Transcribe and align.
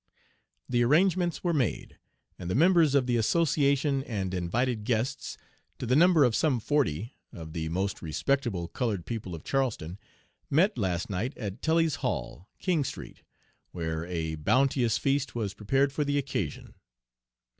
"The 0.67 0.83
arrangements 0.83 1.43
were 1.43 1.53
made, 1.53 1.99
and 2.39 2.49
the 2.49 2.55
members 2.55 2.95
of 2.95 3.05
the 3.05 3.17
association 3.17 4.03
and 4.05 4.33
invited 4.33 4.83
guests 4.83 5.37
to 5.77 5.85
the 5.85 5.95
number 5.95 6.23
of 6.23 6.35
some 6.35 6.59
forty, 6.59 7.13
of 7.31 7.53
the 7.53 7.69
most 7.69 8.01
respectable 8.01 8.67
colored 8.67 9.05
people 9.05 9.35
of 9.35 9.43
Charleston, 9.43 9.99
met 10.49 10.75
last 10.75 11.11
night 11.11 11.37
at 11.37 11.61
Tully's 11.61 11.97
Hall, 11.97 12.49
King 12.57 12.83
Street, 12.83 13.21
where 13.73 14.03
a 14.07 14.33
bounteous 14.37 14.97
feast 14.97 15.35
was 15.35 15.53
prepared 15.53 15.93
for 15.93 16.03
the 16.03 16.17
occasion. 16.17 16.73